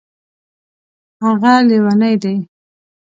[1.23, 2.35] هغه لیونی دی